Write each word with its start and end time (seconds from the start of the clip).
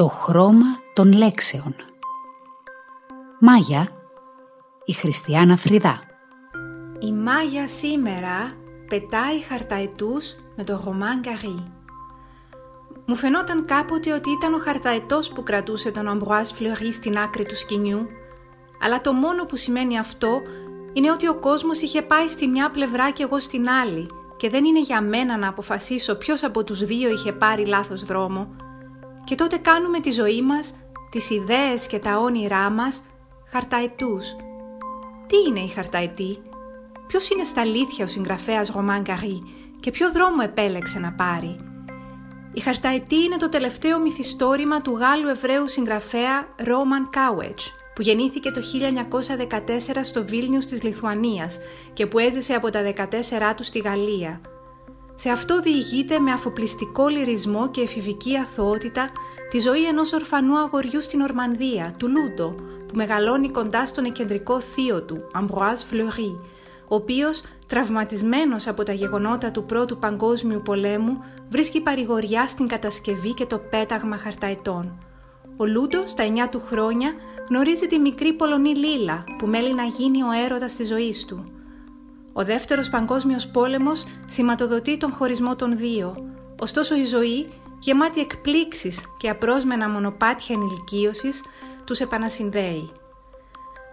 στο 0.00 0.08
χρώμα 0.08 0.66
των 0.92 1.12
λέξεων. 1.12 1.74
Μάγια, 3.40 3.88
η 4.84 4.92
Χριστιανά 4.92 5.56
Φρυδά. 5.56 6.00
Η 6.98 7.12
Μάγια 7.12 7.68
σήμερα 7.68 8.50
πετάει 8.88 9.40
χαρταετούς 9.40 10.34
με 10.56 10.64
το 10.64 10.82
Ρωμάν 10.84 11.20
Καρί. 11.22 11.64
Μου 13.06 13.16
φαινόταν 13.16 13.64
κάποτε 13.64 14.12
ότι 14.12 14.30
ήταν 14.30 14.54
ο 14.54 14.58
χαρταετός 14.58 15.28
που 15.28 15.42
κρατούσε 15.42 15.90
τον 15.90 16.08
Αμπρουάς 16.08 16.52
Φλεωρί 16.52 16.92
στην 16.92 17.18
άκρη 17.18 17.44
του 17.44 17.56
σκηνιού, 17.56 18.06
αλλά 18.82 19.00
το 19.00 19.12
μόνο 19.12 19.44
που 19.44 19.56
σημαίνει 19.56 19.98
αυτό 19.98 20.40
είναι 20.92 21.10
ότι 21.10 21.28
ο 21.28 21.34
κόσμος 21.34 21.80
είχε 21.80 22.02
πάει 22.02 22.28
στη 22.28 22.46
μια 22.46 22.70
πλευρά 22.70 23.10
και 23.10 23.22
εγώ 23.22 23.40
στην 23.40 23.68
άλλη 23.68 24.08
και 24.36 24.50
δεν 24.50 24.64
είναι 24.64 24.80
για 24.80 25.00
μένα 25.00 25.36
να 25.36 25.48
αποφασίσω 25.48 26.14
ποιος 26.14 26.42
από 26.42 26.64
τους 26.64 26.84
δύο 26.84 27.10
είχε 27.10 27.32
πάρει 27.32 27.66
λάθος 27.66 28.04
δρόμο. 28.04 28.68
Και 29.30 29.36
τότε 29.36 29.56
κάνουμε 29.56 30.00
τη 30.00 30.10
ζωή 30.10 30.42
μας, 30.42 30.74
τις 31.10 31.30
ιδέες 31.30 31.86
και 31.86 31.98
τα 31.98 32.18
όνειρά 32.18 32.70
μας 32.70 33.02
χαρταετούς. 33.50 34.36
Τι 35.26 35.36
είναι 35.48 35.60
η 35.60 35.68
χαρταετή; 35.68 36.38
Ποιος 37.06 37.30
είναι 37.30 37.44
στα 37.44 37.60
αλήθεια 37.60 38.04
ο 38.04 38.06
συγγραφέας 38.06 38.68
Ρωμάν 38.68 39.02
Καρί 39.02 39.42
και 39.80 39.90
ποιο 39.90 40.12
δρόμο 40.12 40.36
επέλεξε 40.42 40.98
να 40.98 41.12
πάρει; 41.12 41.56
Η 42.52 42.60
χαρταετή 42.60 43.16
είναι 43.16 43.36
το 43.36 43.48
τελευταίο 43.48 44.00
μυθιστόρημα 44.00 44.80
του 44.80 44.96
Γάλλου 44.96 45.28
Εβραίου 45.28 45.68
συγγραφέα 45.68 46.48
Ρόμαν 46.64 47.10
Κάουετς, 47.10 47.72
που 47.94 48.02
γεννήθηκε 48.02 48.50
το 48.50 48.60
1914 48.60 50.04
στο 50.04 50.24
Βίλνιους 50.24 50.64
της 50.64 50.82
Λιθουανίας 50.82 51.58
και 51.92 52.06
που 52.06 52.18
έζησε 52.18 52.54
από 52.54 52.70
τα 52.70 52.82
14 52.82 53.54
του 53.56 53.64
στη 53.64 53.78
Γαλλία. 53.78 54.40
Σε 55.22 55.30
αυτό 55.30 55.60
διηγείται 55.60 56.18
με 56.18 56.32
αφοπλιστικό 56.32 57.08
λυρισμό 57.08 57.70
και 57.70 57.80
εφηβική 57.80 58.36
αθωότητα 58.36 59.10
τη 59.50 59.58
ζωή 59.58 59.86
ενός 59.86 60.12
ορφανού 60.12 60.58
αγοριού 60.58 61.02
στην 61.02 61.20
Ορμανδία, 61.20 61.94
του 61.96 62.08
Λούντο, 62.08 62.54
που 62.86 62.94
μεγαλώνει 62.94 63.50
κοντά 63.50 63.86
στον 63.86 64.04
εκεντρικό 64.04 64.60
θείο 64.60 65.02
του, 65.02 65.30
Ambroise 65.34 65.92
Fleury, 65.92 66.40
ο 66.88 66.94
οποίος, 66.94 67.42
τραυματισμένος 67.66 68.66
από 68.66 68.82
τα 68.82 68.92
γεγονότα 68.92 69.50
του 69.50 69.64
Πρώτου 69.64 69.98
Παγκόσμιου 69.98 70.62
Πολέμου, 70.64 71.24
βρίσκει 71.48 71.80
παρηγοριά 71.80 72.46
στην 72.46 72.66
κατασκευή 72.66 73.34
και 73.34 73.46
το 73.46 73.58
πέταγμα 73.58 74.16
χαρταετών. 74.16 74.98
Ο 75.56 75.66
Λούντο, 75.66 76.06
στα 76.06 76.24
9 76.24 76.48
του 76.50 76.60
χρόνια, 76.60 77.12
γνωρίζει 77.48 77.86
τη 77.86 77.98
μικρή 77.98 78.32
Πολωνή 78.32 78.74
Λίλα, 78.74 79.24
που 79.38 79.46
μέλει 79.46 79.74
να 79.74 79.84
γίνει 79.84 80.22
ο 80.22 80.28
έρωτας 80.44 80.74
της 80.74 80.88
ζωής 80.88 81.24
του. 81.24 81.59
Ο 82.32 82.44
δεύτερος 82.44 82.90
παγκόσμιος 82.90 83.48
πόλεμος 83.48 84.04
σηματοδοτεί 84.26 84.96
τον 84.96 85.12
χωρισμό 85.12 85.56
των 85.56 85.76
δύο, 85.76 86.16
ωστόσο 86.60 86.96
η 86.96 87.04
ζωή, 87.04 87.48
γεμάτη 87.78 88.20
εκπλήξεις 88.20 89.04
και 89.18 89.28
απρόσμενα 89.28 89.88
μονοπάτια 89.88 90.54
ενηλικίωσης, 90.54 91.42
τους 91.84 92.00
επανασυνδέει. 92.00 92.90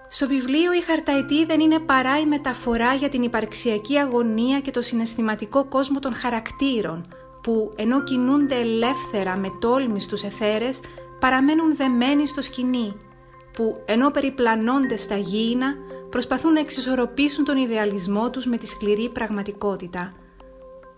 Στο 0.09 0.27
βιβλίο 0.27 0.73
η 0.73 0.81
χαρταετή 0.81 1.45
δεν 1.45 1.59
είναι 1.59 1.79
παρά 1.79 2.19
η 2.19 2.25
μεταφορά 2.25 2.93
για 2.93 3.09
την 3.09 3.23
υπαρξιακή 3.23 3.97
αγωνία 3.97 4.59
και 4.59 4.71
το 4.71 4.81
συναισθηματικό 4.81 5.65
κόσμο 5.65 5.99
των 5.99 6.13
χαρακτήρων, 6.13 7.05
που 7.41 7.71
ενώ 7.75 8.03
κινούνται 8.03 8.55
ελεύθερα 8.55 9.37
με 9.37 9.47
τόλμη 9.59 9.99
στους 9.99 10.23
εθέρες, 10.23 10.79
παραμένουν 11.19 11.75
δεμένοι 11.75 12.27
στο 12.27 12.41
σκηνή, 12.41 12.95
που 13.53 13.83
ενώ 13.85 14.11
περιπλανώνται 14.11 14.95
στα 14.95 15.17
γήινα, 15.17 15.75
προσπαθούν 16.09 16.53
να 16.53 16.59
εξισορροπήσουν 16.59 17.45
τον 17.45 17.57
ιδεαλισμό 17.57 18.29
τους 18.29 18.45
με 18.45 18.57
τη 18.57 18.67
σκληρή 18.67 19.09
πραγματικότητα. 19.09 20.13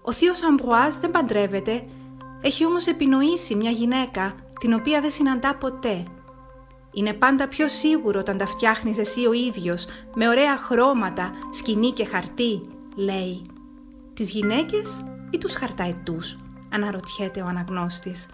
Ο 0.02 0.12
θείος 0.12 0.44
Αμπρουάζ 0.44 0.96
δεν 0.96 1.12
παντρεύεται, 1.12 1.86
έχει 2.42 2.66
όμως 2.66 2.88
επινοήσει 2.88 3.56
μια 3.56 3.72
γυναίκα 3.72 4.36
την 4.60 4.74
οποία 4.74 5.02
δεν 5.02 5.12
συναντά 5.12 5.56
ποτέ. 5.56 6.04
Είναι 6.94 7.14
πάντα 7.14 7.48
πιο 7.48 7.68
σίγουρο 7.68 8.20
όταν 8.20 8.38
τα 8.38 8.46
φτιάχνεις 8.46 8.98
εσύ 8.98 9.26
ο 9.26 9.34
ίδιος, 9.34 9.88
με 10.16 10.28
ωραία 10.28 10.58
χρώματα, 10.58 11.32
σκηνή 11.52 11.92
και 11.92 12.06
χαρτί, 12.06 12.62
λέει. 12.96 13.42
Τις 14.14 14.30
γυναίκες 14.32 15.04
ή 15.32 15.38
τους 15.38 15.56
χαρταετούς, 15.56 16.38
αναρωτιέται 16.74 17.42
ο 17.42 17.46
αναγνώστης. 17.46 18.26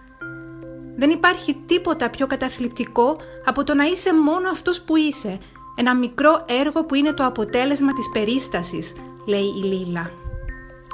Δεν 0.97 1.09
υπάρχει 1.09 1.53
τίποτα 1.65 2.09
πιο 2.09 2.27
καταθλιπτικό 2.27 3.17
από 3.45 3.63
το 3.63 3.73
να 3.73 3.85
είσαι 3.85 4.13
μόνο 4.13 4.49
αυτός 4.49 4.81
που 4.81 4.95
είσαι, 4.95 5.37
ένα 5.75 5.95
μικρό 5.95 6.45
έργο 6.47 6.85
που 6.85 6.95
είναι 6.95 7.13
το 7.13 7.25
αποτέλεσμα 7.25 7.93
της 7.93 8.09
περίστασης, 8.13 8.93
λέει 9.25 9.53
η 9.61 9.63
Λίλα. 9.63 10.11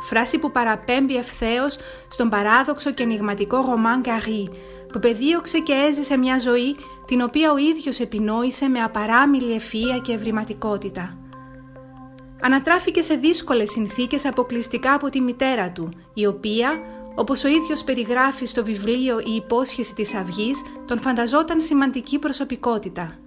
Φράση 0.01 0.39
που 0.39 0.51
παραπέμπει 0.51 1.15
ευθέως 1.15 1.77
στον 2.07 2.29
παράδοξο 2.29 2.91
και 2.91 3.03
ενηγματικό 3.03 3.65
Ρωμάν 3.65 4.01
Καρί, 4.01 4.49
που 4.91 4.99
πεδίωξε 4.99 5.59
και 5.59 5.73
έζησε 5.73 6.17
μια 6.17 6.39
ζωή 6.39 6.75
την 7.05 7.21
οποία 7.21 7.51
ο 7.51 7.57
ίδιος 7.57 7.99
επινόησε 7.99 8.67
με 8.67 8.79
απαράμιλη 8.79 9.59
ευφυΐα 9.59 10.01
και 10.01 10.13
ευρηματικότητα. 10.13 11.17
Ανατράφηκε 12.41 13.01
σε 13.01 13.15
δύσκολες 13.15 13.71
συνθήκες 13.71 14.25
αποκλειστικά 14.25 14.93
από 14.93 15.09
τη 15.09 15.21
μητέρα 15.21 15.71
του, 15.71 15.89
η 16.13 16.25
οποία, 16.25 16.79
όπως 17.15 17.43
ο 17.43 17.47
ίδιος 17.47 17.83
περιγράφει 17.83 18.45
στο 18.45 18.63
βιβλίο 18.63 19.19
«Η 19.19 19.35
υπόσχεση 19.35 19.93
της 19.93 20.15
Αυγής», 20.15 20.61
τον 20.85 20.99
φανταζόταν 20.99 21.61
σημαντική 21.61 22.19
προσωπικότητα. 22.19 23.17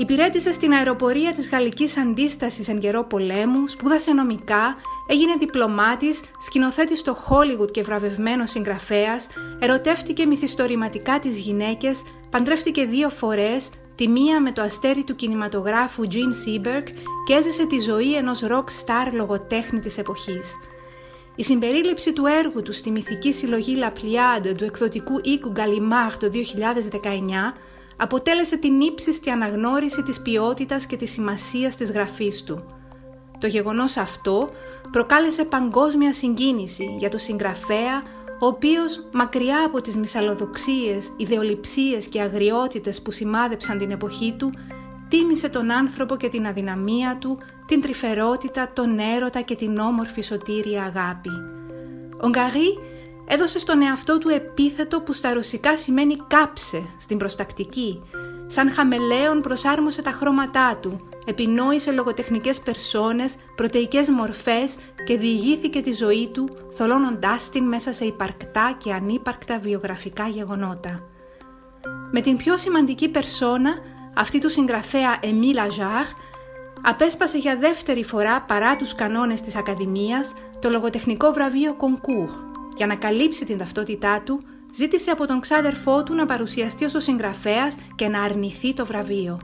Υπηρέτησε 0.00 0.52
στην 0.52 0.72
αεροπορία 0.72 1.32
της 1.32 1.48
Γαλλικής 1.48 1.96
Αντίστασης 1.96 2.68
εν 2.68 2.78
καιρό 2.78 3.04
πολέμου, 3.04 3.68
σπούδασε 3.68 4.12
νομικά, 4.12 4.76
έγινε 5.06 5.34
διπλωμάτης, 5.38 6.22
σκηνοθέτης 6.38 6.98
στο 6.98 7.14
Χόλιγουτ 7.14 7.70
και 7.70 7.82
βραβευμένος 7.82 8.50
συγγραφέας, 8.50 9.26
ερωτεύτηκε 9.58 10.26
μυθιστορηματικά 10.26 11.18
τις 11.18 11.38
γυναίκες, 11.38 12.02
παντρεύτηκε 12.30 12.84
δύο 12.84 13.08
φορές, 13.08 13.70
τη 13.94 14.08
μία 14.08 14.40
με 14.40 14.52
το 14.52 14.62
αστέρι 14.62 15.04
του 15.04 15.16
κινηματογράφου 15.16 16.04
Jean 16.10 16.14
Seberg 16.16 16.84
και 17.26 17.34
έζησε 17.34 17.66
τη 17.66 17.78
ζωή 17.78 18.16
ενός 18.16 18.44
rock 18.44 18.64
star 18.84 19.12
λογοτέχνη 19.12 19.80
της 19.80 19.98
εποχής. 19.98 20.54
Η 21.34 21.42
συμπερίληψη 21.42 22.12
του 22.12 22.26
έργου 22.26 22.62
του 22.62 22.72
στη 22.72 22.90
μυθική 22.90 23.32
συλλογή 23.32 23.76
La 23.80 23.88
Pliade 23.88 24.54
του 24.56 24.64
εκδοτικού 24.64 25.20
οίκου 25.22 25.52
Gallimard 25.56 26.16
το 26.18 26.30
2019 26.32 27.52
αποτέλεσε 28.00 28.56
την 28.56 28.80
ύψιστη 28.80 29.30
αναγνώριση 29.30 30.02
της 30.02 30.20
ποιότητας 30.20 30.86
και 30.86 30.96
της 30.96 31.10
σημασίας 31.10 31.76
της 31.76 31.90
γραφής 31.90 32.42
του. 32.42 32.64
Το 33.38 33.46
γεγονός 33.46 33.96
αυτό 33.96 34.48
προκάλεσε 34.90 35.44
παγκόσμια 35.44 36.12
συγκίνηση 36.12 36.94
για 36.98 37.08
το 37.08 37.18
συγγραφέα, 37.18 38.02
ο 38.40 38.46
οποίος 38.46 39.08
μακριά 39.12 39.64
από 39.66 39.80
τις 39.80 39.96
μυσαλλοδοξίες, 39.96 41.12
ιδεολειψίες 41.16 42.06
και 42.06 42.20
αγριότητες 42.20 43.02
που 43.02 43.10
σημάδεψαν 43.10 43.78
την 43.78 43.90
εποχή 43.90 44.34
του, 44.38 44.52
τίμησε 45.08 45.48
τον 45.48 45.70
άνθρωπο 45.70 46.16
και 46.16 46.28
την 46.28 46.46
αδυναμία 46.46 47.16
του, 47.20 47.38
την 47.66 47.80
τρυφερότητα, 47.80 48.70
τον 48.72 48.98
έρωτα 48.98 49.40
και 49.40 49.54
την 49.54 49.78
όμορφη 49.78 50.20
σωτήρια 50.20 50.82
αγάπη. 50.82 51.30
Ο 52.20 52.28
Γκαρί 52.28 52.78
έδωσε 53.32 53.58
στον 53.58 53.82
εαυτό 53.82 54.18
του 54.18 54.28
επίθετο 54.28 55.00
που 55.00 55.12
στα 55.12 55.32
ρωσικά 55.32 55.76
σημαίνει 55.76 56.16
κάψε 56.26 56.82
στην 57.00 57.18
προστακτική. 57.18 58.02
Σαν 58.46 58.72
χαμελέον 58.72 59.40
προσάρμοσε 59.40 60.02
τα 60.02 60.10
χρώματά 60.10 60.76
του, 60.76 61.08
επινόησε 61.26 61.92
λογοτεχνικές 61.92 62.60
περσόνες, 62.60 63.36
πρωτεϊκές 63.56 64.08
μορφές 64.08 64.76
και 65.06 65.16
διηγήθηκε 65.16 65.80
τη 65.80 65.92
ζωή 65.92 66.28
του, 66.32 66.48
θολώνοντάς 66.70 67.48
την 67.48 67.64
μέσα 67.64 67.92
σε 67.92 68.04
υπαρκτά 68.04 68.76
και 68.78 68.92
ανύπαρκτα 68.92 69.58
βιογραφικά 69.58 70.28
γεγονότα. 70.28 71.02
Με 72.10 72.20
την 72.20 72.36
πιο 72.36 72.56
σημαντική 72.56 73.08
περσόνα, 73.08 73.74
αυτή 74.14 74.38
του 74.38 74.50
συγγραφέα 74.50 75.18
Εμίλ 75.20 75.58
Αζάρ, 75.58 76.04
απέσπασε 76.82 77.38
για 77.38 77.56
δεύτερη 77.56 78.04
φορά 78.04 78.40
παρά 78.40 78.76
τους 78.76 78.94
κανόνες 78.94 79.40
της 79.40 79.56
Ακαδημίας 79.56 80.34
το 80.58 80.70
λογοτεχνικό 80.70 81.32
βραβείο 81.32 81.74
Κονκούρ 81.74 82.49
για 82.80 82.88
να 82.88 82.94
καλύψει 82.94 83.44
την 83.44 83.58
ταυτότητά 83.58 84.22
του, 84.24 84.42
ζήτησε 84.74 85.10
από 85.10 85.26
τον 85.26 85.40
ξάδερφό 85.40 86.02
του 86.02 86.14
να 86.14 86.24
παρουσιαστεί 86.26 86.84
ως 86.84 86.94
ο 86.94 87.00
συγγραφέας 87.00 87.76
και 87.94 88.08
να 88.08 88.22
αρνηθεί 88.22 88.74
το 88.74 88.86
βραβείο. 88.86 89.40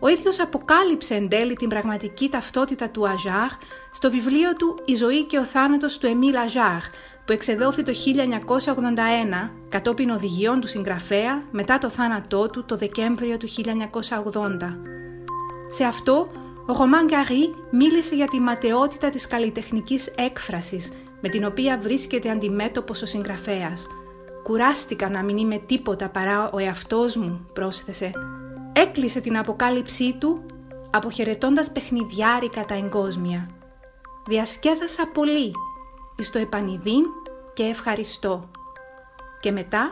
Ο 0.00 0.08
ίδιος 0.08 0.40
αποκάλυψε 0.40 1.14
εν 1.14 1.28
τέλει 1.28 1.54
την 1.54 1.68
πραγματική 1.68 2.28
ταυτότητα 2.28 2.88
του 2.88 3.08
Αζάχ 3.08 3.58
στο 3.90 4.10
βιβλίο 4.10 4.56
του 4.56 4.78
«Η 4.84 4.94
ζωή 4.94 5.24
και 5.24 5.38
ο 5.38 5.44
θάνατος 5.44 5.98
του 5.98 6.06
Εμίλ 6.06 6.36
Αζάχ» 6.36 6.86
που 7.24 7.32
εξεδόθη 7.32 7.82
το 7.82 7.92
1981 9.44 9.50
κατόπιν 9.68 10.10
οδηγιών 10.10 10.60
του 10.60 10.68
συγγραφέα 10.68 11.42
μετά 11.50 11.78
το 11.78 11.88
θάνατό 11.88 12.50
του 12.50 12.64
το 12.64 12.76
Δεκέμβριο 12.76 13.36
του 13.36 13.48
1980. 13.48 14.78
Σε 15.68 15.84
αυτό, 15.84 16.28
ο 16.66 16.72
Ρωμάν 16.72 17.06
Γκαρί 17.06 17.54
μίλησε 17.70 18.14
για 18.14 18.26
τη 18.26 18.40
ματαιότητα 18.40 19.08
της 19.08 19.26
καλλιτεχνικής 19.26 20.06
έκφρασης 20.16 20.90
με 21.20 21.28
την 21.28 21.44
οποία 21.44 21.78
βρίσκεται 21.78 22.30
αντιμέτωπος 22.30 23.02
ο 23.02 23.06
συγγραφέας. 23.06 23.86
«Κουράστηκα 24.42 25.10
να 25.10 25.22
μην 25.22 25.36
είμαι 25.36 25.56
τίποτα 25.56 26.08
παρά 26.08 26.50
ο 26.50 26.58
εαυτός 26.58 27.16
μου», 27.16 27.46
πρόσθεσε. 27.52 28.10
Έκλεισε 28.72 29.20
την 29.20 29.38
αποκάλυψή 29.38 30.16
του, 30.18 30.42
αποχαιρετώντας 30.90 31.70
παιχνιδιάρικα 31.70 32.64
τα 32.64 32.74
εγκόσμια. 32.74 33.50
«Διασκέδασα 34.28 35.06
πολύ, 35.14 35.52
εις 36.16 36.30
το 36.30 36.38
επανειδήν 36.38 37.04
και 37.52 37.62
ευχαριστώ». 37.62 38.50
Και 39.40 39.52
μετά 39.52 39.90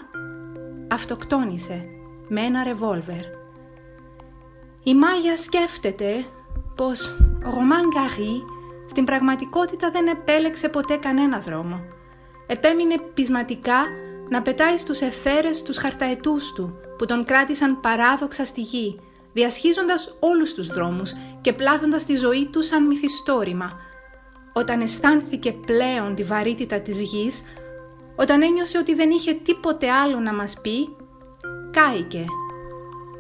αυτοκτόνησε 0.91 1.85
με 2.29 2.41
ένα 2.41 2.65
ρεβόλβερ. 2.65 3.25
Η 4.83 4.95
Μάγια 4.95 5.37
σκέφτεται 5.37 6.25
πως 6.75 7.09
ο 7.47 7.51
Ρωμάν 7.55 7.89
Γκαρί 7.89 8.43
στην 8.89 9.05
πραγματικότητα 9.05 9.91
δεν 9.91 10.07
επέλεξε 10.07 10.69
ποτέ 10.69 10.97
κανένα 10.97 11.39
δρόμο. 11.39 11.81
Επέμεινε 12.47 12.95
πεισματικά 13.15 13.85
να 14.29 14.43
πετάει 14.43 14.77
στους 14.77 15.01
εθέρες 15.01 15.63
τους 15.63 15.79
χαρταετούς 15.79 16.53
του 16.53 16.81
που 16.99 17.05
τον 17.05 17.25
κράτησαν 17.25 17.81
παράδοξα 17.81 18.45
στη 18.45 18.61
γη, 18.61 19.01
διασχίζοντας 19.33 20.17
όλους 20.21 20.55
τους 20.55 20.67
δρόμους 20.67 21.13
και 21.41 21.53
πλάθοντας 21.53 22.05
τη 22.05 22.17
ζωή 22.17 22.47
του 22.47 22.63
σαν 22.63 22.87
μυθιστόρημα. 22.87 23.73
Όταν 24.53 24.81
αισθάνθηκε 24.81 25.53
πλέον 25.53 26.15
τη 26.15 26.23
βαρύτητα 26.23 26.81
της 26.81 27.01
γης, 27.01 27.43
όταν 28.17 28.43
ένιωσε 28.43 28.79
ότι 28.79 28.95
δεν 28.95 29.11
είχε 29.11 29.33
τίποτε 29.33 29.91
άλλο 29.91 30.21
να 30.21 30.35
μας 30.35 30.61
πει, 30.61 30.97
κάηκε. 31.71 32.25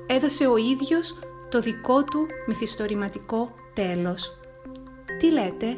Έδωσε 0.07 0.47
ο 0.47 0.57
ίδιος 0.57 1.19
το 1.51 1.61
δικό 1.61 2.05
του 2.05 2.27
μυθιστορηματικό 2.47 3.55
τέλος. 3.75 4.38
Τι 5.19 5.31
λέτε; 5.31 5.77